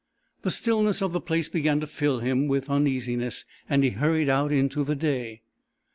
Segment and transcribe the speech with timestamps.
[0.41, 4.51] The stillness of the place began to fill him with uneasiness, and he hurried out
[4.51, 5.43] into the day.